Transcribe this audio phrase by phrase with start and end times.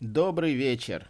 [0.00, 1.08] Добрый вечер,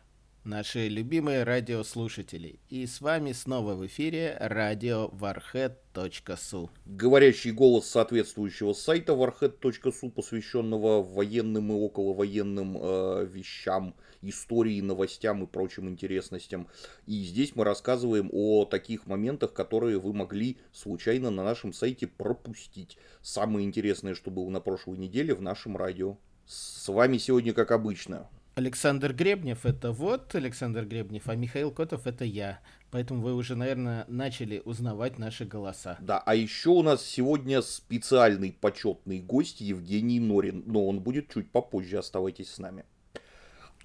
[0.49, 2.59] наши любимые радиослушатели.
[2.71, 6.71] И с вами снова в эфире радио warhead.su.
[6.87, 15.89] Говорящий голос соответствующего сайта warhead.su, посвященного военным и околовоенным э, вещам, истории, новостям и прочим
[15.89, 16.67] интересностям.
[17.07, 22.97] И здесь мы рассказываем о таких моментах, которые вы могли случайно на нашем сайте пропустить.
[23.21, 26.17] Самое интересное, что было на прошлой неделе в нашем радио.
[26.47, 28.27] С вами сегодня, как обычно,
[28.59, 32.59] Александр Гребнев это вот Александр Гребнев, а Михаил Котов это я.
[32.91, 35.97] Поэтому вы уже, наверное, начали узнавать наши голоса.
[36.01, 41.53] Да, а еще у нас сегодня специальный почетный гость Евгений Норин, но он будет чуть
[41.53, 42.85] попозже, оставайтесь с нами.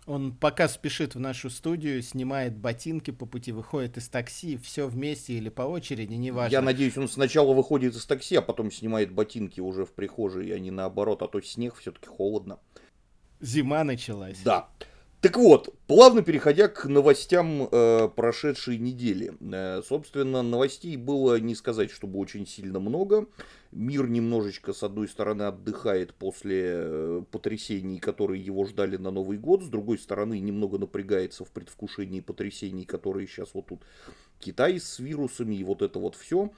[0.07, 5.33] Он пока спешит в нашу студию, снимает ботинки, по пути выходит из такси, все вместе
[5.33, 6.51] или по очереди, неважно.
[6.51, 10.57] Я надеюсь, он сначала выходит из такси, а потом снимает ботинки уже в прихожей, а
[10.57, 12.57] не наоборот, а то снег все-таки холодно.
[13.43, 14.39] Зима началась.
[14.43, 14.69] Да.
[15.19, 19.33] Так вот, плавно переходя к новостям э, прошедшей недели.
[19.39, 23.27] Э, собственно, новостей было не сказать, чтобы очень сильно много.
[23.71, 29.63] Мир немножечко, с одной стороны, отдыхает после э, потрясений, которые его ждали на Новый год.
[29.63, 33.81] С другой стороны, немного напрягается в предвкушении потрясений, которые сейчас вот тут
[34.39, 36.51] Китай с вирусами и вот это вот все.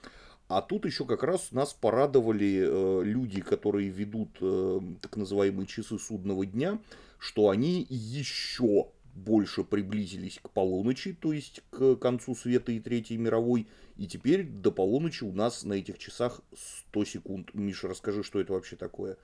[0.48, 5.98] А тут еще как раз нас порадовали э, люди, которые ведут э, так называемые часы
[5.98, 6.80] судного дня,
[7.18, 13.68] что они еще больше приблизились к полуночи, то есть к концу света и Третьей мировой.
[13.98, 16.42] И теперь до полуночи у нас на этих часах
[16.90, 17.54] 100 секунд.
[17.54, 19.18] Миша, расскажи, что это вообще такое?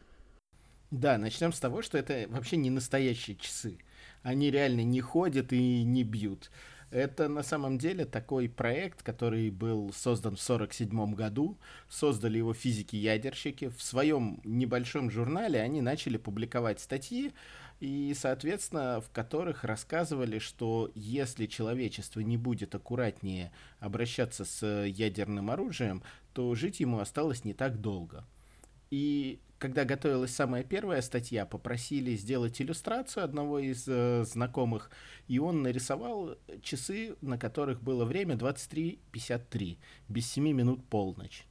[0.90, 3.78] Да, начнем с того, что это вообще не настоящие часы.
[4.24, 6.52] Они реально не ходят и не бьют.
[6.92, 11.58] Это на самом деле такой проект, который был создан в 1947 году.
[11.88, 13.70] Создали его физики-ядерщики.
[13.70, 17.32] В своем небольшом журнале они начали публиковать статьи,
[17.80, 26.04] и, соответственно, в которых рассказывали, что если человечество не будет аккуратнее обращаться с ядерным оружием,
[26.34, 28.24] то жить ему осталось не так долго.
[28.92, 34.90] И когда готовилась самая первая статья, попросили сделать иллюстрацию одного из э, знакомых,
[35.28, 39.78] и он нарисовал часы, на которых было время 23.53,
[40.10, 41.46] без 7 минут полночь.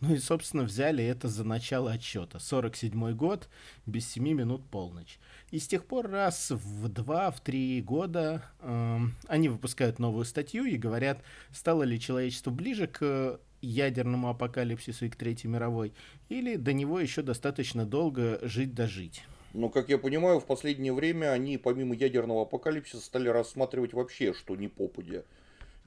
[0.00, 2.40] Ну и, собственно, взяли это за начало отсчета.
[2.40, 3.48] 47 год,
[3.86, 5.20] без 7 минут полночь.
[5.52, 8.98] И с тех пор раз в 2-3 года э,
[9.28, 15.16] они выпускают новую статью и говорят, стало ли человечество ближе к ядерному апокалипсису и к
[15.16, 15.92] Третьей мировой,
[16.28, 19.24] или до него еще достаточно долго жить-дожить.
[19.52, 24.54] Ну, как я понимаю, в последнее время они, помимо ядерного апокалипсиса, стали рассматривать вообще, что
[24.54, 25.24] не попадя.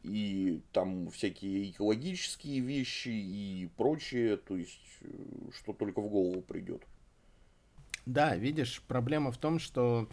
[0.01, 5.07] И там всякие экологические вещи и прочее, то есть, э,
[5.53, 6.81] что только в голову придет.
[8.05, 10.09] Да, видишь, проблема в том, что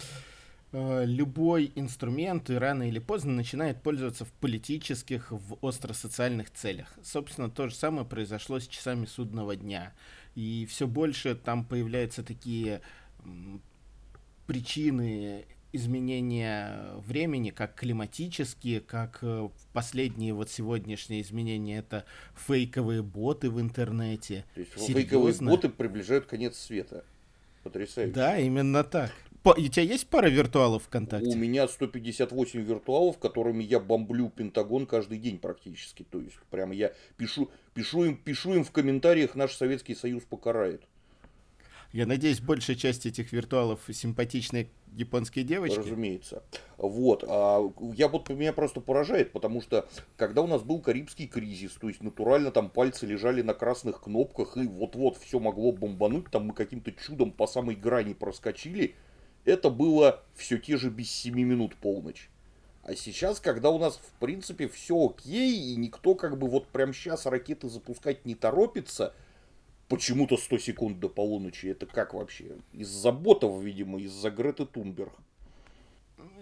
[0.72, 6.92] любой инструмент рано или поздно начинает пользоваться в политических, в остросоциальных целях.
[7.02, 9.94] Собственно, то же самое произошло с часами судного дня.
[10.34, 12.82] И все больше там появляются такие
[14.46, 22.04] причины изменения времени, как климатические, как э, последние вот сегодняшние изменения, это
[22.34, 24.44] фейковые боты в интернете.
[24.54, 24.94] То есть Серьезно?
[24.94, 27.04] фейковые боты приближают конец света.
[27.62, 28.12] Потрясающе.
[28.12, 29.12] Да, именно так.
[29.54, 31.28] У тебя есть пара виртуалов ВКонтакте?
[31.28, 36.02] У меня 158 виртуалов, которыми я бомблю Пентагон каждый день практически.
[36.02, 40.82] То есть, прямо я пишу, пишу, им, пишу им в комментариях, наш Советский Союз покарает.
[41.92, 45.78] Я надеюсь, большая часть этих виртуалов симпатичные японские девочки.
[45.78, 46.42] Разумеется.
[46.76, 47.24] Вот.
[47.26, 47.62] А
[47.94, 52.02] я вот меня просто поражает, потому что когда у нас был Карибский кризис, то есть
[52.02, 56.92] натурально там пальцы лежали на красных кнопках, и вот-вот все могло бомбануть, там мы каким-то
[56.92, 58.94] чудом по самой грани проскочили,
[59.46, 62.28] это было все те же без 7 минут полночь.
[62.82, 66.92] А сейчас, когда у нас, в принципе, все окей, и никто как бы вот прям
[66.92, 69.12] сейчас ракеты запускать не торопится,
[69.88, 72.56] почему-то 100 секунд до полуночи, это как вообще?
[72.72, 75.12] Из-за ботов, видимо, из-за Греты Тунберг.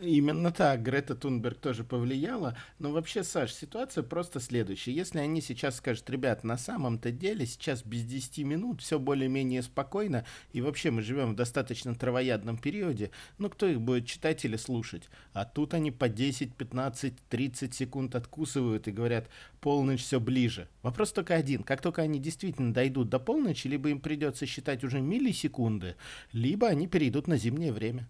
[0.00, 2.56] Именно так, Грета Тунберг тоже повлияла.
[2.78, 4.92] Но вообще, Саш, ситуация просто следующая.
[4.92, 10.24] Если они сейчас скажут, ребят, на самом-то деле сейчас без 10 минут все более-менее спокойно,
[10.52, 15.08] и вообще мы живем в достаточно травоядном периоде, ну кто их будет читать или слушать?
[15.32, 19.28] А тут они по 10, 15, 30 секунд откусывают и говорят,
[19.60, 20.68] полночь все ближе.
[20.82, 21.62] Вопрос только один.
[21.62, 25.96] Как только они действительно дойдут до полночи, либо им придется считать уже миллисекунды,
[26.32, 28.08] либо они перейдут на зимнее время.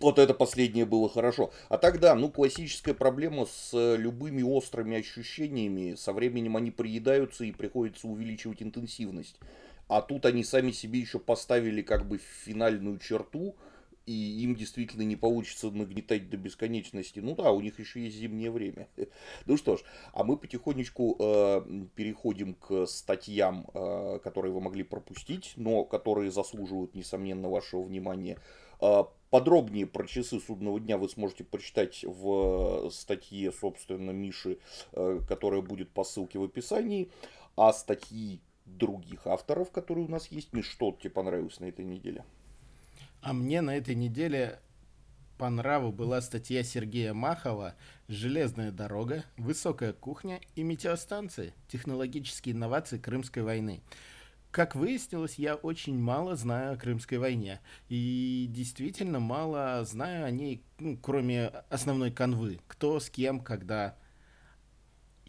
[0.00, 1.52] Вот это последнее было хорошо.
[1.68, 8.08] А тогда, ну, классическая проблема с любыми острыми ощущениями, со временем они приедаются и приходится
[8.08, 9.38] увеличивать интенсивность.
[9.88, 13.56] А тут они сами себе еще поставили как бы финальную черту,
[14.06, 17.20] и им действительно не получится нагнетать до бесконечности.
[17.20, 18.88] Ну да, у них еще есть зимнее время.
[19.46, 19.80] Ну что ж,
[20.12, 21.62] а мы потихонечку э,
[21.94, 28.38] переходим к статьям, э, которые вы могли пропустить, но которые заслуживают, несомненно, вашего внимания.
[28.80, 34.58] Э, подробнее про часы судного дня вы сможете прочитать в статье, собственно, Миши,
[34.92, 37.10] э, которая будет по ссылке в описании.
[37.56, 42.24] А статьи других авторов, которые у нас есть, Миш, что тебе понравилось на этой неделе?
[43.22, 44.58] А мне на этой неделе
[45.36, 47.74] по нраву была статья Сергея Махова
[48.08, 51.54] «Железная дорога, высокая кухня и метеостанции.
[51.68, 53.80] Технологические инновации Крымской войны».
[54.50, 57.60] Как выяснилось, я очень мало знаю о Крымской войне.
[57.88, 62.58] И действительно мало знаю о ней, ну, кроме основной канвы.
[62.66, 63.96] Кто, с кем, когда.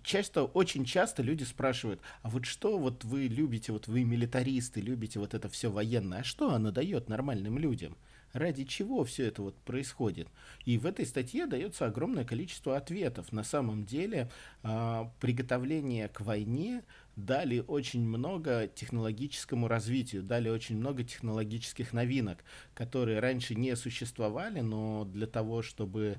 [0.01, 5.19] Часто, очень часто люди спрашивают, а вот что вот вы любите, вот вы милитаристы, любите
[5.19, 7.95] вот это все военное, а что оно дает нормальным людям?
[8.33, 10.27] Ради чего все это вот происходит?
[10.65, 13.31] И в этой статье дается огромное количество ответов.
[13.33, 14.29] На самом деле
[14.63, 16.83] э, приготовление к войне
[17.15, 22.43] дали очень много технологическому развитию, дали очень много технологических новинок,
[22.73, 26.17] которые раньше не существовали, но для того, чтобы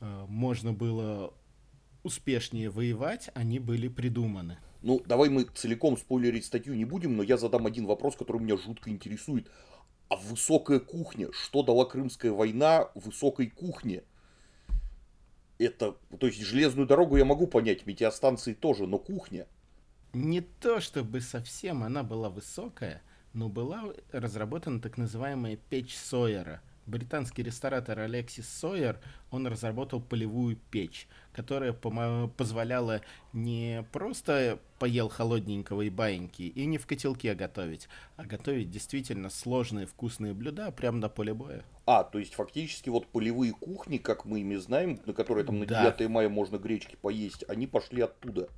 [0.00, 1.34] э, можно было
[2.02, 4.58] успешнее воевать, они были придуманы.
[4.82, 8.58] Ну, давай мы целиком спойлерить статью не будем, но я задам один вопрос, который меня
[8.58, 9.50] жутко интересует.
[10.10, 14.02] А высокая кухня, что дала Крымская война высокой кухне?
[15.56, 19.46] Это, то есть железную дорогу я могу понять, метеостанции тоже, но кухня.
[20.14, 23.02] Не то чтобы совсем она была высокая,
[23.32, 29.00] но была разработана так называемая печь Сойера– британский ресторатор Алексис Сойер,
[29.30, 33.00] он разработал полевую печь, которая позволяла
[33.32, 39.86] не просто поел холодненького и баиньки, и не в котелке готовить, а готовить действительно сложные
[39.86, 41.64] вкусные блюда прямо на поле боя.
[41.86, 45.66] А, то есть фактически вот полевые кухни, как мы ими знаем, на которые там на
[45.66, 46.08] 9 да.
[46.08, 48.48] мая можно гречки поесть, они пошли оттуда.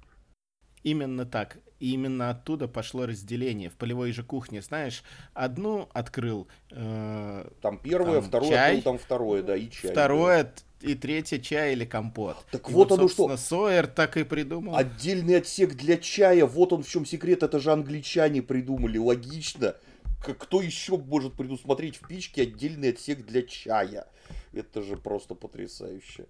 [0.83, 1.59] Именно так.
[1.79, 3.69] И именно оттуда пошло разделение.
[3.69, 5.03] В полевой же кухне, знаешь,
[5.35, 6.49] одну открыл...
[6.71, 9.91] Э, там первое, там второе, чай, открыл, там второе, да, и чай.
[9.91, 10.89] Второе, да.
[10.89, 12.39] и третье чай или компот.
[12.51, 13.37] Так и вот, вот оно что.
[13.37, 14.75] Сойер так и придумал.
[14.75, 19.77] Отдельный отсек для чая, вот он в чем секрет, это же англичане придумали, логично.
[20.23, 24.07] Кто еще может предусмотреть в печке отдельный отсек для чая?
[24.53, 26.27] Это же просто потрясающе.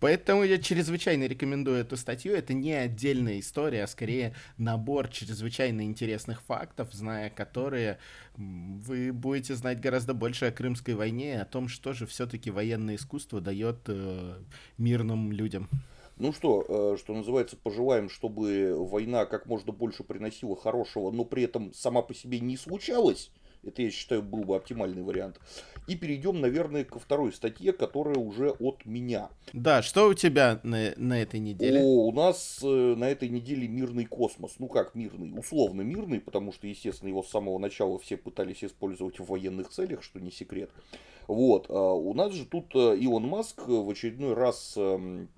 [0.00, 2.34] Поэтому я чрезвычайно рекомендую эту статью.
[2.34, 7.98] Это не отдельная история, а скорее набор чрезвычайно интересных фактов, зная которые
[8.36, 12.96] вы будете знать гораздо больше о Крымской войне и о том, что же все-таки военное
[12.96, 14.34] искусство дает э,
[14.78, 15.68] мирным людям.
[16.16, 21.42] Ну что, э, что называется, пожелаем, чтобы война как можно больше приносила хорошего, но при
[21.44, 23.30] этом сама по себе не случалась.
[23.66, 25.40] Это, я считаю, был бы оптимальный вариант.
[25.86, 29.28] И перейдем, наверное, ко второй статье, которая уже от меня.
[29.52, 31.80] Да, что у тебя на, на этой неделе?
[31.80, 34.54] О, у нас э, на этой неделе мирный космос.
[34.58, 35.38] Ну как мирный?
[35.38, 40.02] Условно мирный, потому что, естественно, его с самого начала все пытались использовать в военных целях,
[40.02, 40.70] что не секрет.
[41.28, 41.66] Вот.
[41.68, 45.28] А у нас же тут э, Илон Маск в очередной раз эм,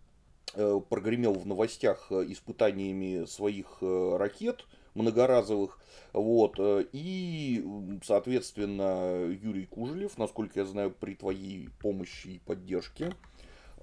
[0.54, 4.64] э, прогремел в новостях испытаниями своих ракет
[4.96, 5.78] многоразовых.
[6.12, 6.56] Вот.
[6.58, 7.64] Э, и,
[8.04, 13.12] соответственно, Юрий Кужелев, насколько я знаю, при твоей помощи и поддержке,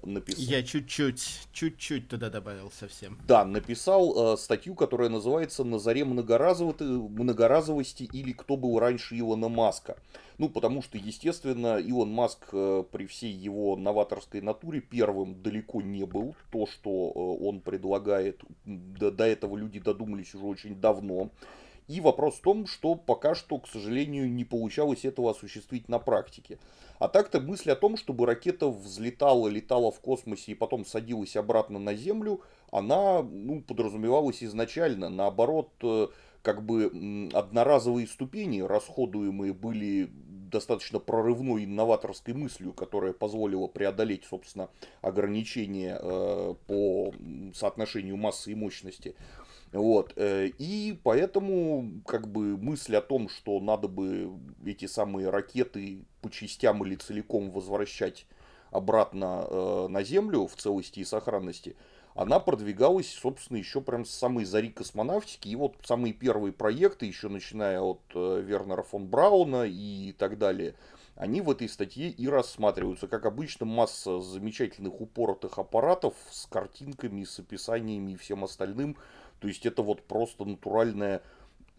[0.04, 0.44] написал...
[0.44, 3.18] Я чуть-чуть, чуть-чуть туда добавил совсем.
[3.26, 9.96] Да, написал э, статью, которая называется «На заре многоразовости или кто был раньше Илона Маска».
[10.36, 16.04] Ну, потому что, естественно, Илон Маск э, при всей его новаторской натуре первым далеко не
[16.04, 16.34] был.
[16.50, 21.30] То, что э, он предлагает, до, до этого люди додумались уже очень давно.
[21.86, 26.58] И вопрос в том, что пока что, к сожалению, не получалось этого осуществить на практике.
[26.98, 31.78] А так-то мысль о том, чтобы ракета взлетала, летала в космосе и потом садилась обратно
[31.78, 35.10] на Землю, она ну, подразумевалась изначально.
[35.10, 36.08] Наоборот, э,
[36.42, 40.10] как бы одноразовые ступени, расходуемые, были
[40.50, 44.70] достаточно прорывной инноваторской мыслью, которая позволила преодолеть, собственно,
[45.02, 47.12] ограничения э, по
[47.54, 49.16] соотношению массы и мощности.
[49.74, 50.12] Вот.
[50.14, 54.32] Э, и поэтому как бы мысль о том, что надо бы
[54.64, 58.26] эти самые ракеты по частям или целиком возвращать
[58.70, 61.76] обратно э, на Землю в целости и сохранности,
[62.14, 65.48] она продвигалась, собственно, еще прям с самой зари космонавтики.
[65.48, 70.76] И вот самые первые проекты, еще начиная от э, Вернера фон Брауна и так далее,
[71.16, 73.08] они в этой статье и рассматриваются.
[73.08, 78.96] Как обычно, масса замечательных упоротых аппаратов с картинками, с описаниями и всем остальным.
[79.44, 81.20] То есть это вот просто натуральная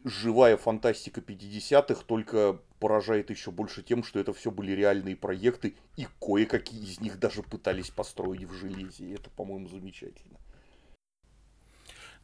[0.03, 6.05] живая фантастика 50-х, только поражает еще больше тем, что это все были реальные проекты, и
[6.22, 9.05] кое-какие из них даже пытались построить в железе.
[9.05, 10.38] И это, по-моему, замечательно.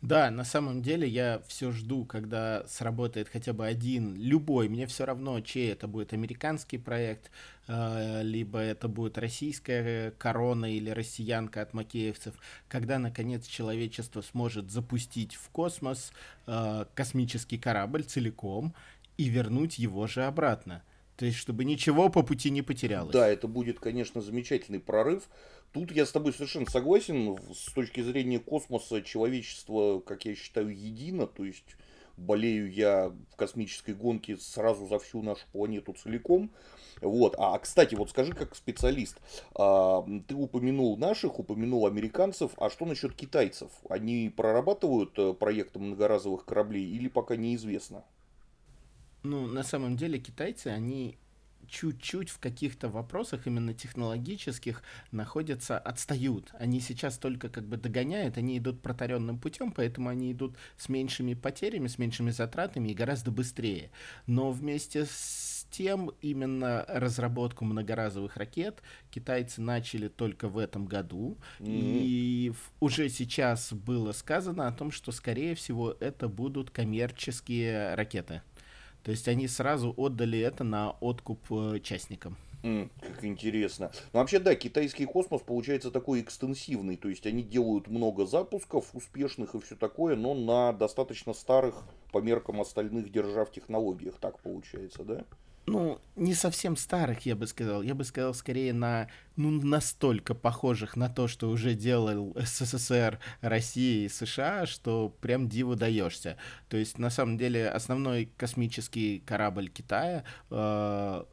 [0.02, 5.06] Да, на самом деле я все жду, когда сработает хотя бы один, любой, мне все
[5.06, 7.30] равно, чей это будет американский проект,
[7.68, 12.34] э, либо это будет российская корона или россиянка от макеевцев,
[12.68, 16.12] когда наконец человечество сможет запустить в космос
[16.48, 18.74] э, космический корабль целиком
[19.18, 20.82] и вернуть его же обратно.
[21.16, 23.14] То есть, чтобы ничего по пути не потерялось.
[23.14, 25.30] Да, это будет, конечно, замечательный прорыв.
[25.74, 27.38] Тут я с тобой совершенно согласен.
[27.54, 31.28] С точки зрения космоса человечество, как я считаю, едино.
[31.28, 31.78] То есть
[32.18, 36.52] болею я в космической гонке сразу за всю нашу планету целиком.
[37.02, 37.36] Вот.
[37.38, 39.18] А, кстати, вот скажи как специалист,
[39.56, 43.72] а, ты упомянул наших, упомянул американцев, а что насчет китайцев?
[43.90, 48.04] Они прорабатывают э, проекты многоразовых кораблей или пока неизвестно?
[49.24, 51.18] Ну, на самом деле китайцы, они
[51.72, 56.52] чуть-чуть в каких-то вопросах именно технологических находятся, отстают.
[56.60, 61.34] Они сейчас только как бы догоняют, они идут протаренным путем, поэтому они идут с меньшими
[61.34, 63.90] потерями, с меньшими затратами и гораздо быстрее.
[64.28, 71.38] Но вместе с тем именно разработку многоразовых ракет китайцы начали только в этом году.
[71.60, 72.00] Mm-hmm.
[72.04, 78.42] И уже сейчас было сказано о том, что, скорее всего, это будут коммерческие ракеты.
[79.04, 82.38] То есть они сразу отдали это на откуп э, частникам.
[82.64, 83.92] Mm, как интересно.
[84.14, 86.96] Ну, вообще, да, китайский космос получается такой экстенсивный.
[86.96, 92.20] То есть они делают много запусков успешных и все такое, но на достаточно старых по
[92.20, 94.16] меркам остальных держав технологиях.
[94.20, 95.26] Так получается, да?
[95.66, 97.82] Ну, не совсем старых, я бы сказал.
[97.82, 104.06] Я бы сказал скорее на, ну, настолько похожих на то, что уже делал СССР, Россия
[104.06, 106.38] и США, что прям диву даешься.
[106.68, 111.24] То есть, на самом деле, основной космический корабль Китая, э,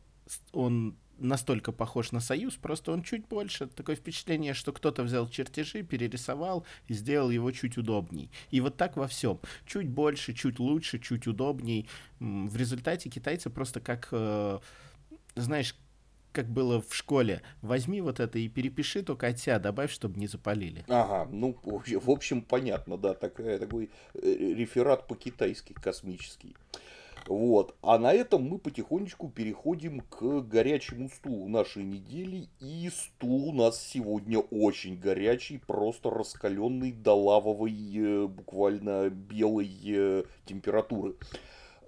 [0.52, 3.66] он настолько похож на Союз, просто он чуть больше.
[3.66, 8.30] Такое впечатление, что кто-то взял чертежи, перерисовал и сделал его чуть удобней.
[8.50, 9.40] И вот так во всем.
[9.66, 11.88] Чуть больше, чуть лучше, чуть удобней.
[12.20, 14.58] В результате китайцы просто как, э,
[15.34, 15.74] знаешь,
[16.32, 20.26] как было в школе, возьми вот это и перепиши только от себя, добавь, чтобы не
[20.26, 20.84] запалили.
[20.88, 26.54] Ага, ну, в общем, понятно, да, такая, такой э, реферат по-китайски космический.
[27.28, 27.74] Вот.
[27.82, 32.48] А на этом мы потихонечку переходим к горячему стулу нашей недели.
[32.58, 40.24] И стул у нас сегодня очень горячий, просто раскаленный до лавовой, э, буквально белой э,
[40.46, 41.16] температуры.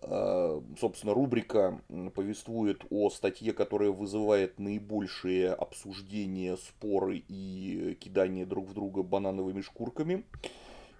[0.02, 1.80] А, собственно, рубрика
[2.14, 10.24] повествует о статье, которая вызывает наибольшие обсуждения, споры и кидание друг в друга банановыми шкурками.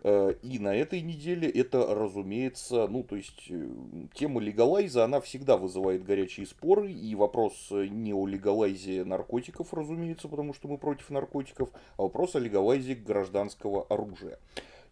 [0.03, 3.69] Э, и на этой неделе это, разумеется, ну, то есть, э,
[4.15, 10.55] тема легалайза, она всегда вызывает горячие споры, и вопрос не о легалайзе наркотиков, разумеется, потому
[10.55, 14.39] что мы против наркотиков, а вопрос о легалайзе гражданского оружия.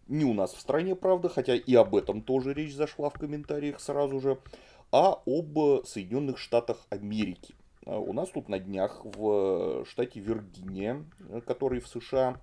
[0.07, 3.79] Не у нас в стране, правда, хотя и об этом тоже речь зашла в комментариях
[3.79, 4.37] сразу же,
[4.91, 7.53] а об Соединенных Штатах Америки.
[7.85, 11.03] У нас тут на днях в штате Виргиния,
[11.45, 12.39] который в США,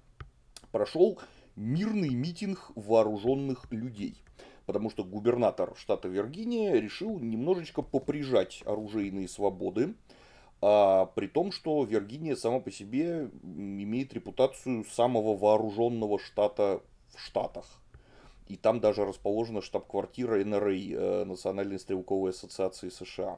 [0.71, 1.19] прошел
[1.57, 4.23] мирный митинг вооруженных людей.
[4.67, 9.95] Потому что губернатор штата Виргиния решил немножечко поприжать оружейные свободы,
[10.61, 16.83] а, при том, что Виргиния сама по себе имеет репутацию самого вооруженного штата
[17.15, 17.67] в Штатах.
[18.49, 23.37] И там даже расположена штаб-квартира НРА, э, Национальной стрелковой ассоциации США.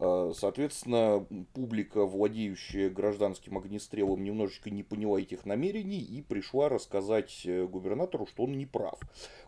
[0.00, 7.66] Э, соответственно, публика, владеющая гражданским огнестрелом, немножечко не поняла этих намерений и пришла рассказать э,
[7.66, 8.98] губернатору, что он не прав.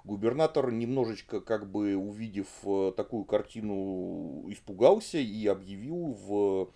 [0.05, 6.71] Губернатор, немножечко как бы увидев э, такую картину, испугался и объявил в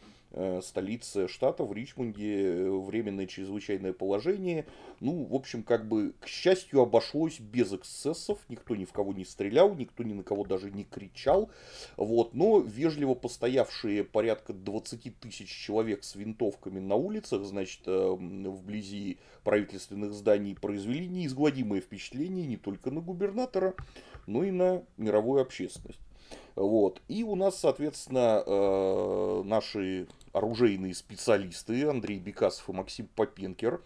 [0.62, 4.66] столице штата, в Ричмонде, э, временное чрезвычайное положение.
[5.00, 9.24] Ну, в общем, как бы, к счастью, обошлось без эксцессов, никто ни в кого не
[9.24, 11.50] стрелял, никто ни на кого даже не кричал,
[11.96, 19.18] вот, но вежливо постоявшие порядка 20 тысяч человек с винтовками на улицах, значит, э, вблизи
[19.44, 23.74] правительственных зданий, произвели неизгладимое впечатление не только на губернатора,
[24.26, 26.00] но и на мировую общественность.
[26.56, 27.02] Вот.
[27.08, 33.80] И у нас, соответственно, наши оружейные специалисты Андрей Бекасов и Максим Попенкер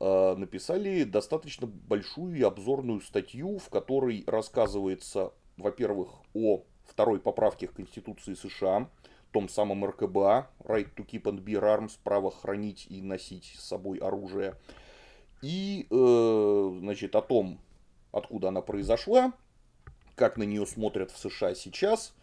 [0.00, 7.74] э, написали достаточно большую и обзорную статью, в которой рассказывается, во-первых, о второй поправке к
[7.74, 8.88] Конституции США,
[9.32, 13.98] том самом РКБА, Right to Keep and Bear Arms, право хранить и носить с собой
[13.98, 14.54] оружие.
[15.42, 17.60] И, э, значит, о том,
[18.12, 19.32] откуда она произошла,
[20.14, 22.14] как на нее смотрят в США сейчас,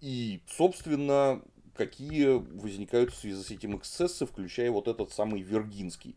[0.00, 1.42] и, собственно,
[1.74, 2.26] какие
[2.60, 6.16] возникают в связи с этим эксцессы, включая вот этот самый Вергинский.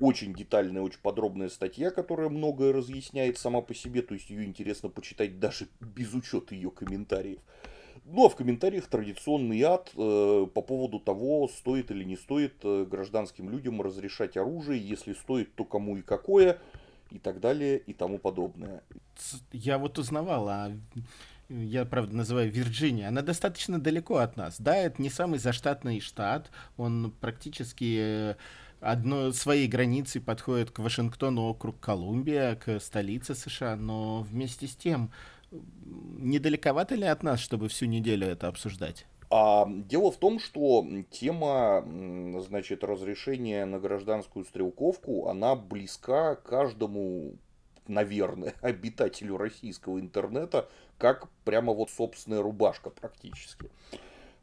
[0.00, 4.88] Очень детальная, очень подробная статья, которая многое разъясняет сама по себе, то есть ее интересно
[4.88, 7.40] почитать даже без учета ее комментариев.
[8.04, 12.86] Ну а в комментариях традиционный ад э, по поводу того, стоит или не стоит э,
[12.90, 16.58] гражданским людям разрешать оружие, если стоит, то кому и какое,
[17.10, 18.82] и так далее, и тому подобное.
[19.52, 20.72] Я вот узнавал, а
[21.50, 24.60] я, правда, называю Вирджиния, она достаточно далеко от нас.
[24.60, 28.34] Да, это не самый заштатный штат, он практически э,
[28.80, 35.10] одной своей границей подходит к Вашингтону округ Колумбия, к столице США, но вместе с тем
[35.50, 39.06] недалековато ли от нас, чтобы всю неделю это обсуждать?
[39.32, 41.84] А дело в том, что тема,
[42.40, 47.34] значит, разрешения на гражданскую стрелковку, она близка каждому,
[47.90, 50.68] наверное, обитателю российского интернета,
[50.98, 53.70] как прямо вот собственная рубашка практически.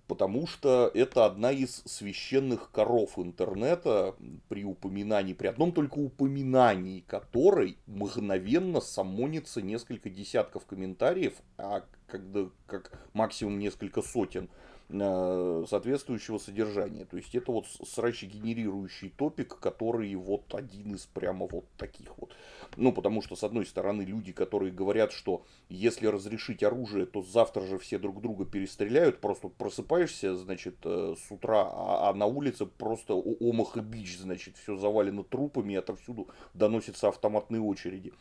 [0.07, 4.15] Потому что это одна из священных коров интернета
[4.47, 12.91] при упоминании, при одном только упоминании которой мгновенно самонится несколько десятков комментариев, а когда как
[13.11, 14.49] максимум несколько сотен
[14.89, 17.05] соответствующего содержания.
[17.05, 22.33] То есть это вот срачи генерирующий топик, который вот один из прямо вот таких вот.
[22.77, 27.61] Ну, потому что, с одной стороны, люди, которые говорят, что если разрешить оружие, то завтра
[27.61, 32.65] же все друг друга перестреляют, просто просыпаешься, значит, э, с утра, а, а на улице
[32.65, 38.13] просто омах и бич, значит, все завалено трупами, отовсюду доносятся автоматные очереди.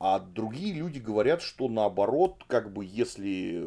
[0.00, 3.66] А другие люди говорят, что наоборот, как бы если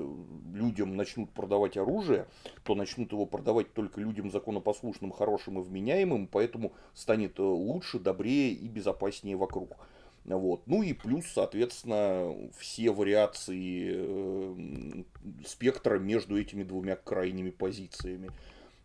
[0.54, 2.26] людям начнут продавать оружие,
[2.64, 8.54] то начнут его продавать только людям законопослушным, хорошим и вменяемым, поэтому станет э, лучше, добрее
[8.54, 9.76] и безопаснее вокруг.
[10.24, 10.62] Вот.
[10.68, 15.04] Ну и плюс, соответственно, все вариации э,
[15.46, 18.30] спектра между этими двумя крайними позициями.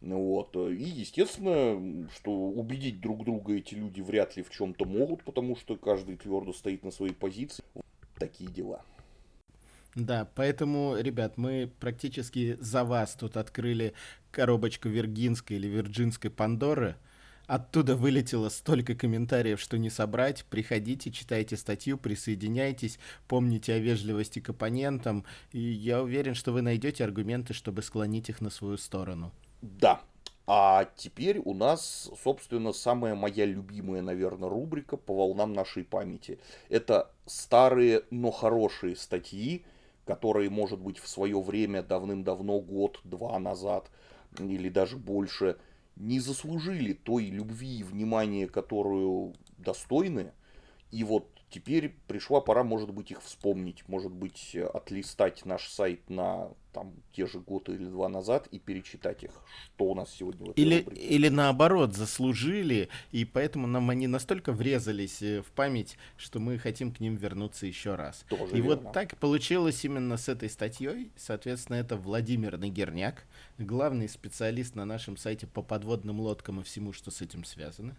[0.01, 0.55] Вот.
[0.57, 5.77] И естественно, что убедить друг друга эти люди вряд ли в чем-то могут, потому что
[5.77, 7.65] каждый твердо стоит на своей позиции.
[8.19, 8.83] Такие дела.
[9.95, 13.95] Да, поэтому, ребят, мы практически за вас тут открыли
[14.31, 16.97] коробочку виргинской или вирджинской Пандоры.
[17.47, 20.45] Оттуда вылетело столько комментариев, что не собрать.
[20.51, 27.05] Приходите, читайте статью, присоединяйтесь, помните о вежливости к оппонентам, и я уверен, что вы найдете
[27.05, 29.33] аргументы, чтобы склонить их на свою сторону.
[29.63, 30.01] Да.
[30.47, 36.39] А теперь у нас, собственно, самая моя любимая, наверное, рубрика по волнам нашей памяти.
[36.69, 39.65] Это старые, но хорошие статьи,
[40.05, 43.91] которые, может быть, в свое время, давным-давно, год-два назад,
[44.39, 45.57] или даже больше,
[45.97, 50.33] не заслужили той любви и внимания, которую достойны.
[50.93, 56.51] И вот Теперь пришла пора, может быть, их вспомнить, может быть, отлистать наш сайт на
[56.73, 59.31] там те же годы или два назад и перечитать их,
[59.77, 61.03] что у нас сегодня в этой или, рубрике.
[61.03, 66.93] или наоборот, заслужили, и поэтому нам они настолько врезались э, в память, что мы хотим
[66.93, 68.27] к ним вернуться еще раз.
[68.29, 68.83] Тоже и верно.
[68.83, 71.11] вот так получилось именно с этой статьей.
[71.17, 73.25] Соответственно, это Владимир Нагерняк,
[73.57, 77.97] главный специалист на нашем сайте по подводным лодкам и всему, что с этим связано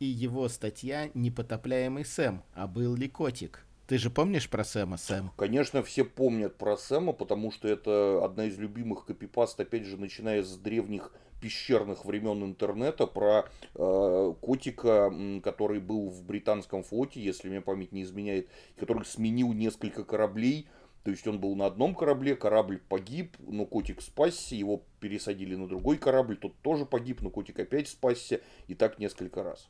[0.00, 2.42] и его статья «Непотопляемый Сэм.
[2.54, 5.30] А был ли котик?» Ты же помнишь про Сэма, Сэм?
[5.36, 10.42] Конечно, все помнят про Сэма, потому что это одна из любимых копипаст, опять же, начиная
[10.42, 17.60] с древних пещерных времен интернета, про э, котика, который был в британском флоте, если мне
[17.60, 20.68] память не изменяет, который сменил несколько кораблей,
[21.02, 25.66] то есть он был на одном корабле, корабль погиб, но котик спасся, его пересадили на
[25.66, 29.68] другой корабль, тот тоже погиб, но котик опять спасся, и так несколько раз.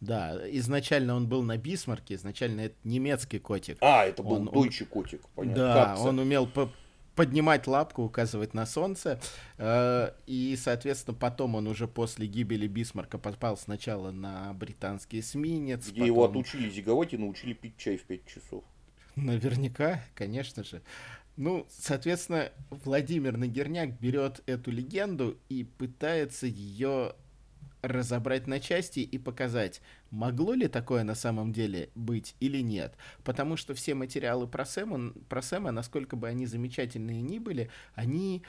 [0.00, 3.78] Да, изначально он был на Бисмарке, изначально это немецкий котик.
[3.80, 5.62] А, это был он, дойче котик, понятно.
[5.62, 6.02] Да, Капса.
[6.04, 6.70] он умел по
[7.16, 9.18] поднимать лапку, указывать на солнце.
[9.56, 15.84] Э, и, соответственно, потом он уже после гибели Бисмарка попал сначала на британский эсминец.
[15.86, 16.06] Где потом...
[16.06, 18.64] его отучили зиговать и научили пить чай в 5 часов.
[19.16, 20.82] Наверняка, конечно же.
[21.36, 27.14] Ну, соответственно, Владимир Нагерняк берет эту легенду и пытается ее
[27.82, 32.94] разобрать на части и показать, могло ли такое на самом деле быть или нет.
[33.24, 38.42] Потому что все материалы про Сэма, про Сэма насколько бы они замечательные ни были, они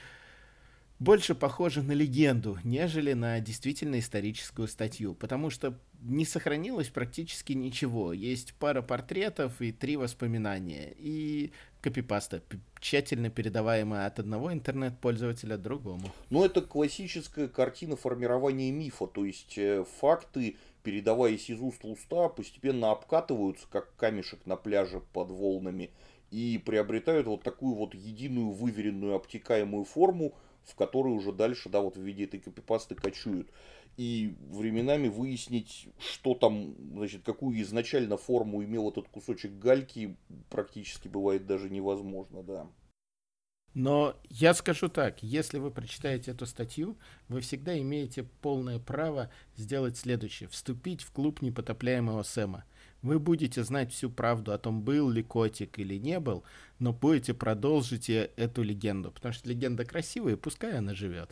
[0.99, 8.13] больше похоже на легенду, нежели на действительно историческую статью, потому что не сохранилось практически ничего.
[8.13, 12.41] Есть пара портретов и три воспоминания, и копипаста,
[12.79, 16.12] тщательно передаваемая от одного интернет-пользователя другому.
[16.29, 22.29] Ну, это классическая картина формирования мифа, то есть э, факты, передаваясь из уст в уста,
[22.29, 25.91] постепенно обкатываются, как камешек на пляже под волнами,
[26.31, 30.33] и приобретают вот такую вот единую выверенную обтекаемую форму,
[30.67, 33.49] в которой уже дальше, да, вот в виде этой копипасты кочуют.
[33.95, 40.15] И временами выяснить, что там, значит, какую изначально форму имел этот кусочек гальки,
[40.49, 42.67] практически бывает даже невозможно, да.
[43.73, 49.97] Но я скажу так, если вы прочитаете эту статью, вы всегда имеете полное право сделать
[49.97, 50.49] следующее.
[50.49, 52.65] Вступить в клуб непотопляемого Сэма–
[53.07, 56.43] вы будете знать всю правду о том, был ли котик или не был,
[56.79, 61.31] но будете продолжить эту легенду, потому что легенда красивая, пускай она живет.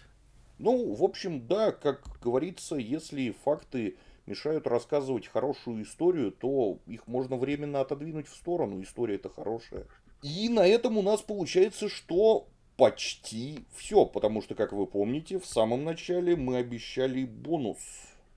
[0.58, 7.36] Ну, в общем, да, как говорится, если факты мешают рассказывать хорошую историю, то их можно
[7.36, 8.82] временно отодвинуть в сторону.
[8.82, 9.86] История это хорошая.
[10.24, 15.46] И на этом у нас получается, что почти все, потому что, как вы помните, в
[15.46, 17.78] самом начале мы обещали бонус.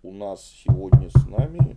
[0.03, 1.77] У нас сегодня с нами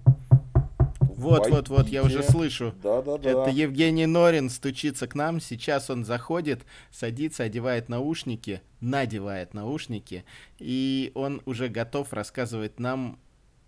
[1.22, 2.74] вот, вот, вот, я уже слышу.
[2.82, 3.30] Да, да, да.
[3.30, 5.40] Это Евгений Норин стучится к нам.
[5.40, 10.26] Сейчас он заходит, садится, одевает наушники, надевает наушники,
[10.60, 13.20] и он уже готов рассказывать нам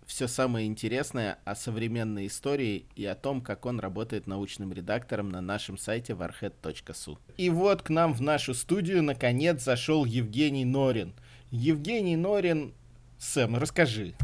[0.06, 5.40] все самое интересное о современной истории и о том, как он работает научным редактором на
[5.40, 7.16] нашем сайте warhead.su.
[7.36, 11.14] И вот к нам в нашу студию наконец зашел Евгений Норин.
[11.50, 12.74] Евгений Норин,
[13.18, 14.14] Сэм, расскажи.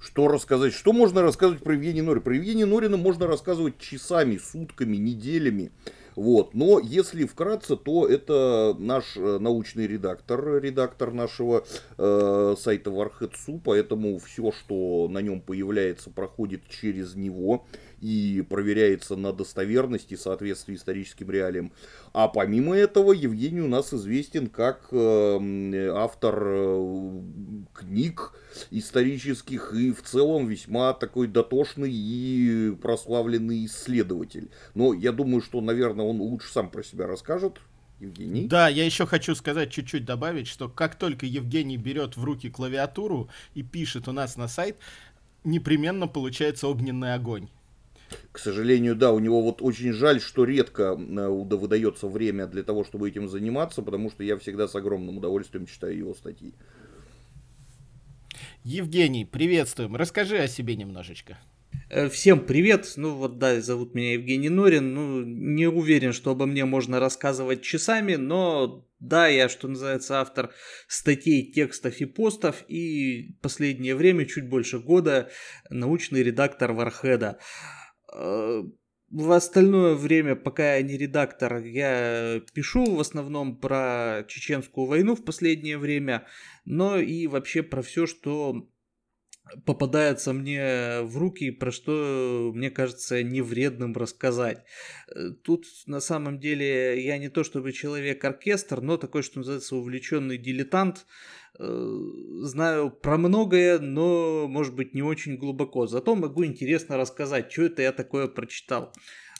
[0.00, 0.72] Что рассказать?
[0.72, 2.20] Что можно рассказывать про Евгения Норина?
[2.22, 5.72] Про Евгения Норина можно рассказывать часами, сутками, неделями.
[6.18, 6.54] Вот.
[6.54, 11.64] Но если вкратце, то это наш э, научный редактор, редактор нашего
[11.96, 17.66] э, сайта Warhead.su, поэтому все, что на нем появляется, проходит через него
[18.00, 21.72] и проверяется на достоверность и соответствие историческим реалиям.
[22.12, 27.20] А помимо этого, Евгений у нас известен как э, автор э,
[27.72, 28.32] книг
[28.70, 34.50] исторических и в целом весьма такой дотошный и прославленный исследователь.
[34.74, 37.60] Но я думаю, что, наверное, он лучше сам про себя расскажет.
[38.00, 38.46] Евгений.
[38.46, 43.28] Да, я еще хочу сказать, чуть-чуть добавить, что как только Евгений берет в руки клавиатуру
[43.54, 44.76] и пишет у нас на сайт,
[45.44, 47.48] непременно получается огненный огонь.
[48.32, 52.84] К сожалению, да, у него вот очень жаль, что редко э, выдается время для того,
[52.84, 56.54] чтобы этим заниматься, потому что я всегда с огромным удовольствием читаю его статьи.
[58.64, 59.96] Евгений, приветствуем.
[59.96, 61.38] Расскажи о себе немножечко.
[61.90, 62.92] Э, всем привет.
[62.96, 64.94] Ну вот да, зовут меня Евгений Норин.
[64.94, 70.50] Ну, не уверен, что обо мне можно рассказывать часами, но да, я, что называется, автор
[70.86, 75.30] статей, текстов и постов, и последнее время, чуть больше года,
[75.70, 77.38] научный редактор Вархеда.
[77.38, 77.77] Э,
[78.12, 85.24] в остальное время, пока я не редактор, я пишу в основном про чеченскую войну в
[85.24, 86.26] последнее время,
[86.64, 88.68] но и вообще про все, что
[89.64, 94.64] попадается мне в руки, про что, мне кажется, не вредным рассказать.
[95.14, 100.38] Э, тут на самом деле я не то чтобы человек-оркестр, но такой, что называется, увлеченный
[100.38, 101.06] дилетант,
[101.58, 101.98] Э,
[102.42, 105.86] знаю про многое, но, может быть, не очень глубоко.
[105.86, 108.92] Зато могу интересно рассказать, что это я такое прочитал.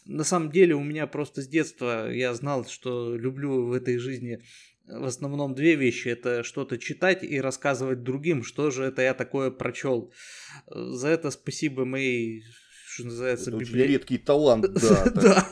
[0.05, 4.40] На самом деле у меня просто с детства я знал, что люблю в этой жизни
[4.88, 6.09] в основном две вещи.
[6.09, 10.12] Это что-то читать и рассказывать другим, что же это я такое прочел.
[10.66, 12.42] За это спасибо моей,
[12.88, 13.87] что называется, библиотеке.
[13.87, 15.11] редкий талант, да.
[15.14, 15.48] да.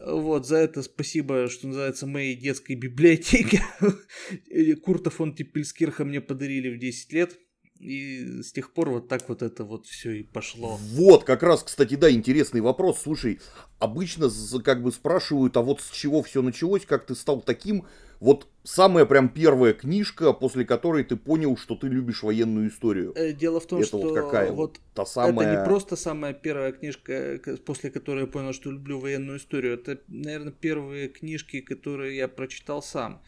[0.00, 3.62] Вот, за это спасибо, что называется, моей детской библиотеке.
[4.82, 7.38] Курта фон Типпельскирха мне подарили в 10 лет.
[7.80, 10.78] И с тех пор вот так вот это вот все и пошло.
[10.92, 13.00] Вот, как раз, кстати, да, интересный вопрос.
[13.02, 13.40] Слушай,
[13.78, 14.28] обычно
[14.62, 17.86] как бы спрашивают, а вот с чего все началось, как ты стал таким?
[18.20, 23.14] Вот самая прям первая книжка, после которой ты понял, что ты любишь военную историю.
[23.16, 25.48] Э, дело в том, это что вот какая вот та самая...
[25.48, 29.72] это не просто самая первая книжка, после которой я понял, что люблю военную историю.
[29.72, 33.22] Это, наверное, первые книжки, которые я прочитал сам.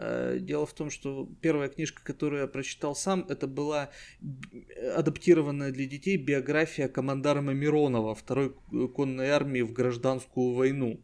[0.00, 3.90] Э, дело в том, что первая книжка, которую я прочитал сам, это была
[4.94, 8.54] адаптированная для детей биография командарма Миронова второй
[8.94, 11.00] конной армии в гражданскую войну.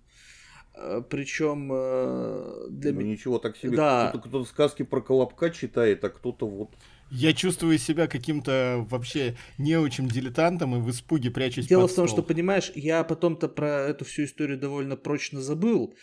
[0.77, 3.77] Э, Причем э, для ну, ничего так себе.
[3.77, 4.11] Да.
[4.11, 6.71] Кто-то, кто сказки про Колобка читает, а кто-то вот.
[7.11, 11.97] Я чувствую себя каким-то вообще не очень дилетантом и в испуге прячусь Дело под в
[11.97, 12.19] том, стол.
[12.19, 15.95] что, понимаешь, я потом-то про эту всю историю довольно прочно забыл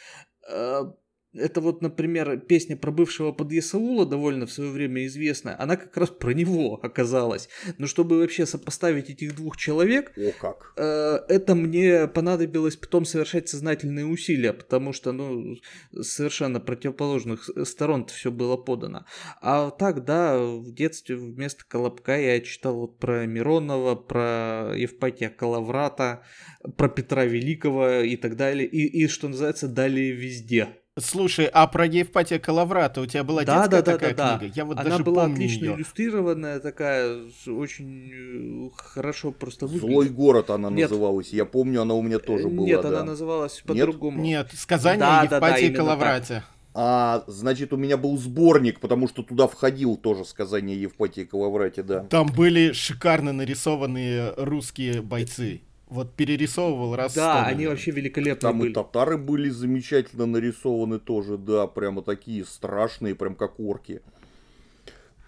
[1.34, 6.10] это вот, например, песня про бывшего подъясаула, довольно в свое время известная, она как раз
[6.10, 7.48] про него оказалась.
[7.78, 10.74] Но чтобы вообще сопоставить этих двух человек, О, как.
[10.78, 15.56] Э, это мне понадобилось потом совершать сознательные усилия, потому что, ну,
[16.02, 19.06] совершенно противоположных сторон все было подано.
[19.42, 26.24] А так, да, в детстве вместо Колобка я читал вот про Миронова, про Евпатия Калаврата,
[26.76, 28.68] про Петра Великого и так далее.
[28.68, 30.81] И, и что называется, далее везде.
[31.00, 34.54] Слушай, а про Евпатия Калаврата у тебя была да, детская да, такая да, книга?
[34.54, 34.60] Да.
[34.60, 35.76] Я вот Она даже была отлично ее.
[35.76, 39.90] иллюстрированная, такая очень э, хорошо просто выглядит.
[39.90, 40.90] Злой город она Нет.
[40.90, 41.32] называлась.
[41.32, 42.68] Я помню, она у меня тоже была.
[42.68, 42.90] Нет, да.
[42.90, 44.22] она называлась по-другому.
[44.22, 44.50] Нет?
[44.52, 46.44] Нет, сказание да, Евпатии да, да, Калаврате.
[46.74, 52.04] А, значит, у меня был сборник, потому что туда входил тоже сказание Евпатии Калаврате, да.
[52.04, 57.14] Там были шикарно нарисованные русские бойцы вот перерисовывал раз.
[57.14, 58.72] Да, они вообще великолепные Там были.
[58.72, 64.02] и татары были замечательно нарисованы тоже, да, прямо такие страшные, прям как орки.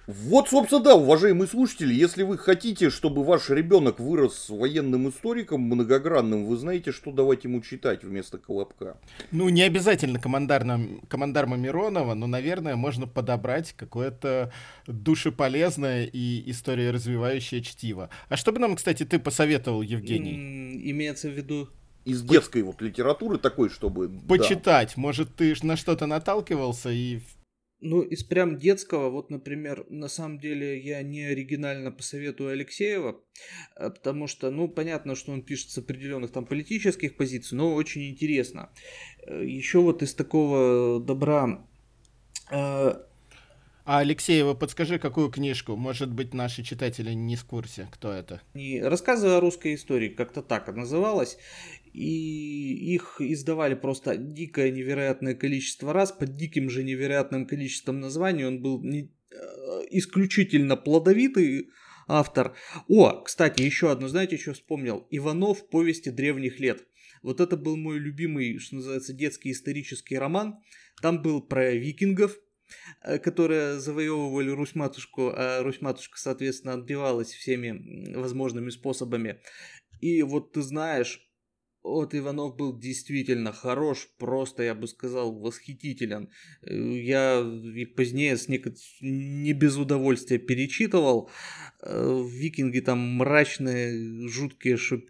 [0.06, 6.46] Вот, собственно, да, уважаемые слушатели, если вы хотите, чтобы ваш ребенок вырос военным историком многогранным,
[6.46, 8.98] вы знаете, что давать ему читать вместо Колобка.
[9.32, 14.52] Ну, не обязательно командарна, командарма Миронова, но, наверное, можно подобрать какое-то
[14.88, 18.10] душеполезное и история развивающее чтиво.
[18.28, 20.82] А что бы нам, кстати, ты посоветовал, Евгений?
[20.92, 21.70] Имеется в виду
[22.04, 24.10] из детской вот литературы такой, чтобы...
[24.28, 24.94] Почитать.
[24.96, 25.02] Да.
[25.02, 27.22] Может, ты на что-то наталкивался и
[27.84, 33.20] ну, из прям детского, вот, например, на самом деле я не оригинально посоветую Алексеева,
[33.76, 38.10] э, потому что, ну, понятно, что он пишет с определенных там политических позиций, но очень
[38.10, 38.70] интересно.
[39.28, 41.68] Э, Еще вот из такого добра...
[42.52, 42.94] Э...
[43.86, 45.76] А Алексеева, подскажи, какую книжку?
[45.76, 48.42] Может быть, наши читатели не в курсе, кто это?
[48.54, 51.38] Не рассказы о русской истории, как-то так называлась
[51.94, 58.62] и их издавали просто дикое невероятное количество раз, под диким же невероятным количеством названий, он
[58.62, 59.36] был не, э,
[59.92, 61.70] исключительно плодовитый
[62.08, 62.56] автор.
[62.88, 65.08] О, кстати, еще одно, знаете, что вспомнил?
[65.12, 66.84] Иванов «Повести древних лет».
[67.22, 70.60] Вот это был мой любимый, что называется, детский исторический роман.
[71.02, 72.38] Там был про викингов,
[73.04, 79.40] э, которые завоевывали Русь-матушку, а Русь-матушка, соответственно, отбивалась всеми возможными способами.
[80.02, 81.22] И вот ты знаешь,
[81.84, 86.30] вот Иванов был действительно хорош, просто, я бы сказал, восхитителен.
[86.62, 88.68] Я и позднее с нек...
[89.02, 91.30] не без удовольствия перечитывал.
[91.82, 95.02] Викинги там мрачные, жуткие, что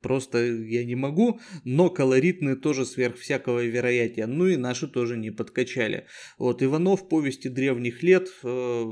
[0.00, 4.26] просто я не могу, но колоритные тоже сверх всякого вероятия.
[4.26, 6.06] Ну и наши тоже не подкачали.
[6.36, 8.84] Вот Иванов «Повести древних лет», э,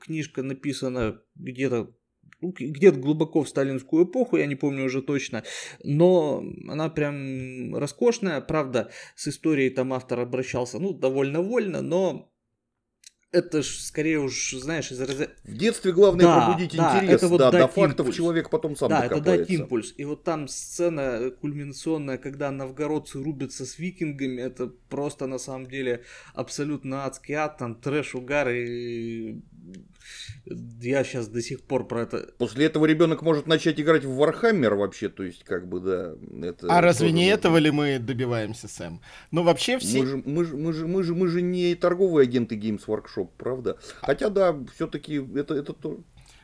[0.00, 1.94] книжка написана где-то
[2.42, 5.44] где-то глубоко в сталинскую эпоху, я не помню уже точно,
[5.82, 12.32] но она прям роскошная, правда, с историей там автор обращался, ну, довольно вольно, но
[13.32, 15.32] это ж скорее уж, знаешь, из разряда...
[15.44, 18.16] В детстве главное да, пробудить да, интерес, это вот да, до фактов импульс.
[18.16, 19.30] человек потом сам Да, докопается.
[19.30, 19.94] это дать импульс.
[19.96, 26.04] И вот там сцена кульминационная, когда новгородцы рубятся с викингами, это просто на самом деле
[26.34, 29.40] абсолютно адский ад, там трэш, угар и
[30.80, 32.32] я сейчас до сих пор про это...
[32.38, 36.14] После этого ребенок может начать играть в Warhammer вообще, то есть как бы, да.
[36.46, 39.00] Это а разве не этого ли мы добиваемся, Сэм?
[39.30, 40.00] Ну вообще все...
[40.00, 43.30] Мы же, мы, же, мы, же, мы, же, мы же не торговые агенты Games Workshop,
[43.38, 43.78] правда?
[44.00, 46.00] Хотя да, все-таки это, это то...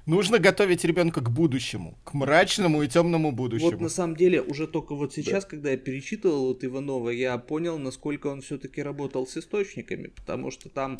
[0.06, 3.72] Нужно готовить ребенка к будущему, к мрачному и темному будущему.
[3.72, 5.50] Вот на самом деле, уже только вот сейчас, да.
[5.50, 10.70] когда я перечитывал вот Иванова, я понял, насколько он все-таки работал с источниками, потому что
[10.70, 10.96] там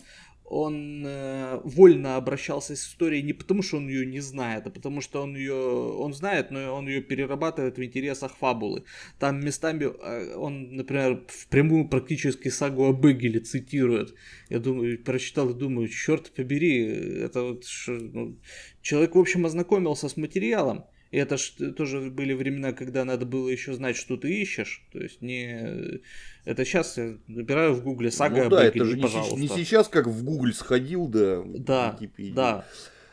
[0.51, 5.01] он э, вольно обращался с историей не потому, что он ее не знает, а потому
[5.01, 8.85] что он ее он знает, но он ее перерабатывает в интересах фабулы.
[9.19, 14.15] Там местами э, он, например, впрямую практически сагу о Бегеле цитирует.
[14.49, 16.87] Я думаю, прочитал и думаю, черт побери,
[17.25, 18.39] это вот ну,
[18.81, 20.85] человек, в общем, ознакомился с материалом.
[21.11, 24.87] И это ж тоже были времена, когда надо было еще знать, что ты ищешь.
[24.93, 26.01] То есть не
[26.49, 29.37] это сейчас я набираю в гугле сага ну, да, это же пожалуйста.
[29.37, 31.43] Не, не сейчас, как в гугле сходил, да.
[31.45, 31.99] Да,
[32.35, 32.65] да.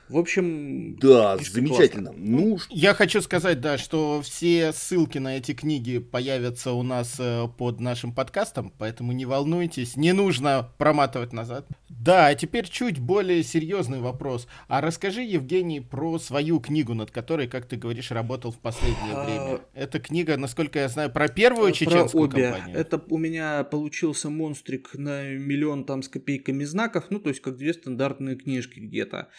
[0.08, 0.98] В общем...
[1.00, 2.12] Да, замечательно.
[2.12, 2.26] Классно.
[2.26, 7.48] Ну, я хочу сказать, да, что все ссылки на эти книги появятся у нас э,
[7.58, 11.68] под нашим подкастом, поэтому не волнуйтесь, не нужно проматывать назад.
[12.00, 14.48] Да, а теперь чуть более серьезный вопрос.
[14.68, 19.26] А расскажи, Евгений, про свою книгу, над которой, как ты говоришь, работал в последнее а,
[19.26, 19.62] время.
[19.74, 22.52] Эта книга, насколько я знаю, про первую чеченскую про обе.
[22.52, 22.78] компанию.
[22.78, 27.58] Это у меня получился монстрик на миллион там с копейками знаков, ну, то есть как
[27.58, 29.30] две стандартные книжки где-то.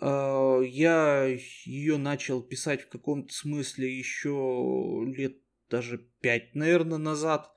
[0.00, 1.26] А, я
[1.64, 5.36] ее начал писать в каком-то смысле еще лет
[5.70, 7.50] даже пять, наверное, назад.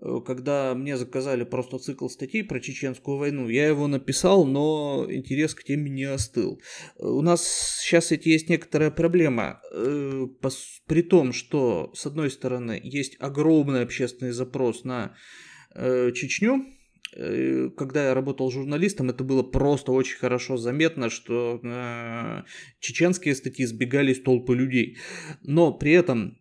[0.00, 3.48] Э, когда мне заказали просто цикл статей про чеченскую войну.
[3.48, 6.60] Я его написал, но интерес к теме не остыл.
[6.98, 9.60] У нас сейчас ведь есть некоторая проблема.
[9.72, 10.26] Э,
[10.86, 15.14] при том, что, с одной стороны, есть огромный общественный запрос на
[15.74, 16.64] э, Чечню,
[17.76, 22.42] когда я работал журналистом, это было просто очень хорошо заметно, что э,
[22.80, 24.98] чеченские статьи сбегались толпы людей.
[25.42, 26.38] Но при этом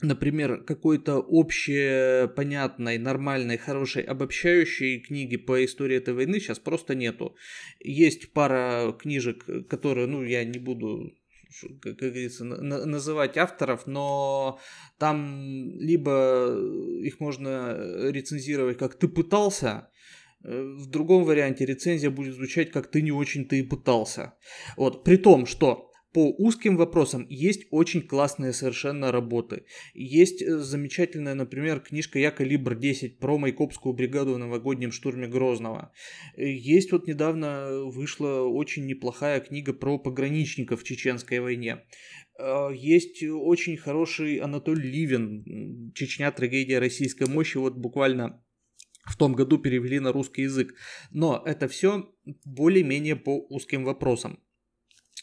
[0.00, 7.36] например, какой-то общей, понятной, нормальной, хорошей, обобщающей книги по истории этой войны сейчас просто нету.
[7.80, 11.12] Есть пара книжек, которые, ну, я не буду
[11.82, 14.58] как говорится, называть авторов, но
[14.98, 16.56] там либо
[17.00, 19.88] их можно рецензировать как «ты пытался»,
[20.42, 24.34] э, в другом варианте рецензия будет звучать как «ты не очень-то и пытался».
[24.76, 29.64] Вот, при том, что по узким вопросам есть очень классные совершенно работы.
[29.94, 35.92] Есть э, замечательная, например, книжка «Я калибр 10» про Майкопскую бригаду в новогоднем штурме Грозного.
[36.36, 41.82] Э, есть вот недавно вышла очень неплохая книга про пограничников в Чеченской войне.
[42.38, 46.30] Э, есть очень хороший Анатолий Ливин «Чечня.
[46.30, 47.56] Трагедия российской мощи».
[47.56, 48.40] Вот буквально
[49.04, 50.74] в том году перевели на русский язык.
[51.10, 52.08] Но это все
[52.44, 54.38] более-менее по узким вопросам.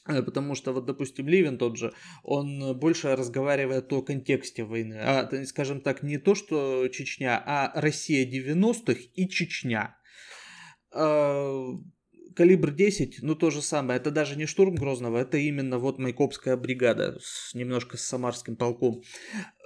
[0.07, 4.99] Э, потому что, вот, допустим, Ливен тот же, он больше разговаривает о контексте войны.
[4.99, 9.95] А, скажем так, не то, что Чечня, а Россия 90-х и Чечня.
[10.91, 11.73] А,
[12.35, 13.99] калибр 10, ну то же самое.
[13.99, 19.03] Это даже не штурм Грозного, это именно вот Майкопская бригада, с, немножко с Самарским полком.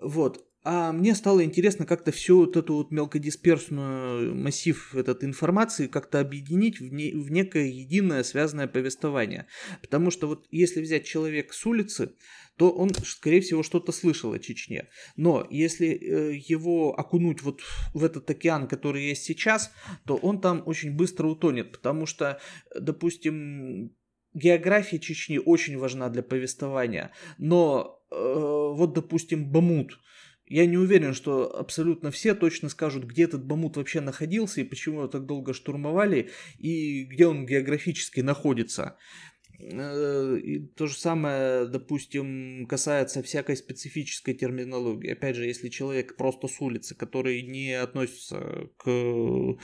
[0.01, 0.43] Вот.
[0.67, 6.80] А мне стало интересно как-то всю вот эту вот мелкодисперсную массив этот информации как-то объединить
[6.80, 9.45] в, не, в некое единое связанное повествование.
[9.84, 12.15] Потому что вот если взять человека с улицы,
[12.58, 14.89] то он, скорее всего, что-то слышал о Чечне.
[15.15, 17.62] Но если э, его окунуть вот
[17.93, 19.71] в этот океан, который есть сейчас,
[20.08, 22.39] то он там очень быстро утонет, потому что,
[22.75, 23.91] допустим,
[24.34, 29.99] география Чечни очень важна для повествования, но э, вот, допустим, Бамут–
[30.47, 34.99] я не уверен, что абсолютно все точно скажут, где этот Бамут вообще находился и почему
[34.99, 36.29] его так долго штурмовали
[36.60, 38.97] и где он географически находится.
[39.59, 45.11] Э, и то же самое, допустим, касается всякой специфической терминологии.
[45.11, 49.57] Опять же, если человек просто с улицы, который не относится к...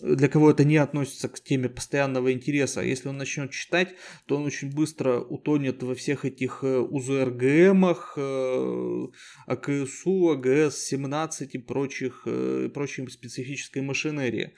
[0.00, 3.94] Для кого это не относится к теме постоянного интереса, если он начнет читать,
[4.26, 9.06] то он очень быстро утонет во всех этих э, УЗРГМах, э,
[9.46, 12.26] АКСУ, АГС-17 и прочих,
[12.74, 14.52] прочей специфической машинерии.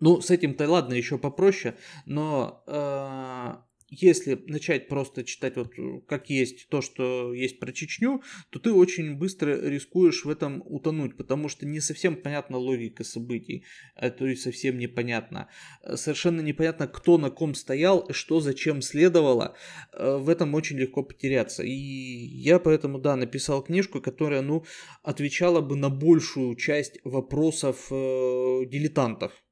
[0.00, 3.54] Ну, с этим-то ладно, еще попроще, но э,
[3.90, 5.72] если начать просто читать вот
[6.06, 11.16] как есть то, что есть про Чечню, то ты очень быстро рискуешь в этом утонуть,
[11.16, 15.48] потому что не совсем понятна логика событий, а то есть совсем непонятно.
[15.94, 19.56] Совершенно непонятно, кто на ком стоял, что зачем следовало,
[19.92, 21.62] э, в этом очень легко потеряться.
[21.62, 24.64] И я поэтому, да, написал книжку, которая, ну,
[25.02, 29.43] отвечала бы на большую часть вопросов э, дилетантов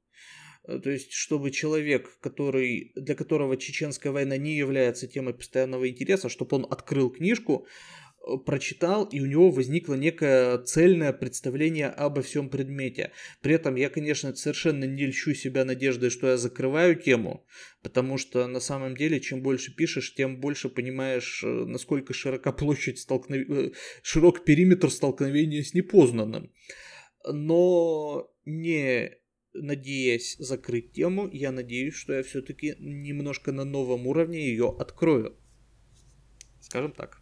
[0.65, 6.55] то есть, чтобы человек, который, для которого чеченская война не является темой постоянного интереса, чтобы
[6.55, 7.67] он открыл книжку,
[8.25, 13.11] э, прочитал, и у него возникло некое цельное представление обо всем предмете.
[13.41, 17.45] При этом я, конечно, совершенно не льщу себя надеждой, что я закрываю тему,
[17.81, 22.99] потому что на самом деле, чем больше пишешь, тем больше понимаешь, э, насколько широка площадь
[22.99, 26.53] столкновения, широк периметр столкновения с непознанным.
[27.25, 29.22] Но не
[29.53, 35.35] надеясь закрыть тему, я надеюсь, что я все-таки немножко на новом уровне ее открою.
[36.59, 37.21] Скажем так.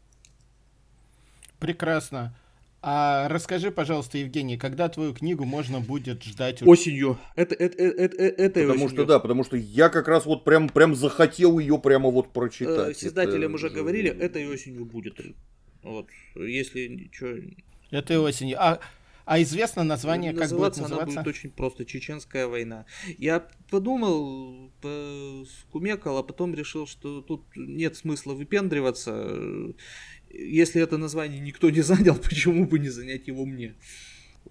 [1.59, 2.35] Прекрасно.
[2.83, 6.63] А расскажи, пожалуйста, Евгений, когда твою книгу можно будет ждать?
[6.63, 7.19] Осенью.
[7.35, 8.89] Это, это, это, это потому осенью.
[8.89, 12.97] что да, потому что я как раз вот прям, прям захотел ее прямо вот прочитать.
[12.97, 13.55] С издателем это...
[13.55, 15.19] уже говорили, этой осенью будет.
[15.83, 17.35] Вот, если что.
[17.91, 18.57] Этой осенью.
[18.59, 18.79] А
[19.31, 20.85] а известно название, как будет называться?
[20.85, 22.85] Она будет очень просто «Чеченская война».
[23.17, 29.73] Я подумал, скумекал, а потом решил, что тут нет смысла выпендриваться.
[30.29, 33.75] Если это название никто не занял, почему бы не занять его мне?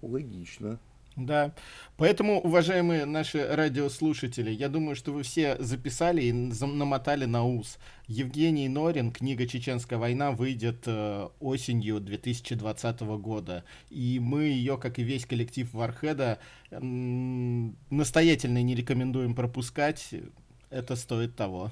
[0.01, 0.79] Логично.
[1.17, 1.53] Да.
[1.97, 7.77] Поэтому, уважаемые наши радиослушатели, я думаю, что вы все записали и намотали на ус.
[8.07, 13.65] Евгений Норин, книга «Чеченская война» выйдет э, осенью 2020 года.
[13.89, 20.15] И мы ее, как и весь коллектив Вархеда, э, настоятельно не рекомендуем пропускать.
[20.69, 21.71] Это стоит того.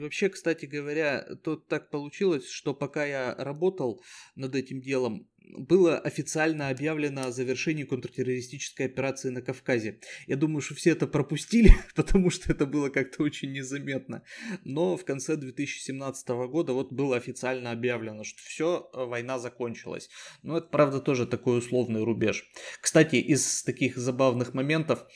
[0.00, 4.02] Вообще, кстати говоря, то так получилось, что пока я работал
[4.34, 5.26] над этим делом,
[5.56, 10.00] было официально объявлено о завершении контртеррористической операции на Кавказе.
[10.26, 14.22] Я думаю, что все это пропустили, потому что это было как-то очень незаметно.
[14.64, 20.08] Но в конце 2017 года вот было официально объявлено, что все, война закончилась.
[20.42, 22.44] Но это, правда, тоже такой условный рубеж.
[22.80, 25.06] Кстати, из таких забавных моментов,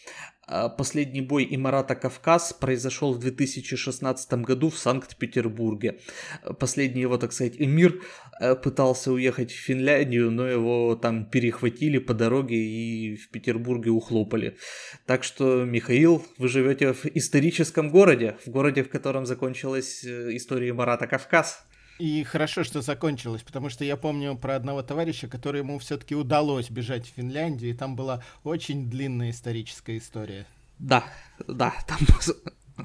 [0.49, 6.01] Последний бой Имарата Кавказ произошел в 2016 году в Санкт-Петербурге.
[6.59, 8.03] Последний его, так сказать, эмир
[8.41, 14.57] э, пытался уехать в Финляндию, но его там перехватили по дороге и в Петербурге ухлопали.
[15.07, 20.71] Так что, Михаил, вы живете в историческом городе, в городе, в котором закончилась э, история
[20.71, 21.65] Имарата Кавказ.
[21.99, 26.71] И хорошо, что закончилось, потому что я помню про одного товарища, который ему все-таки удалось
[26.71, 30.47] бежать в Финляндию, и там была очень длинная историческая история.
[30.79, 31.05] Да,
[31.47, 31.99] да, там...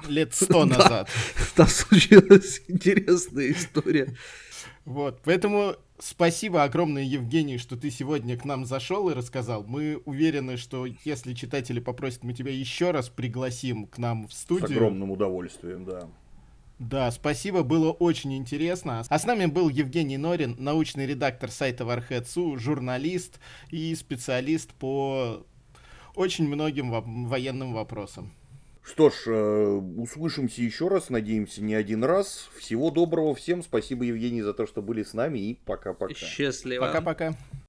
[0.08, 1.08] Лет сто назад.
[1.56, 4.14] Там случилась интересная история.
[4.84, 9.64] Вот, поэтому спасибо огромное, Евгений, что ты сегодня к нам зашел и рассказал.
[9.64, 14.68] Мы уверены, что если читатели попросят, мы тебя еще раз пригласим к нам в студию.
[14.68, 16.08] С огромным удовольствием, да.
[16.78, 19.02] Да, спасибо, было очень интересно.
[19.08, 25.44] А с нами был Евгений Норин, научный редактор сайта Warhead.su, журналист и специалист по
[26.14, 28.32] очень многим во- военным вопросам.
[28.82, 29.66] Что ж, э,
[29.98, 32.48] услышимся еще раз, надеемся, не один раз.
[32.56, 36.14] Всего доброго всем, спасибо, Евгений, за то, что были с нами, и пока-пока.
[36.14, 36.86] Счастливо.
[36.86, 37.34] Пока-пока.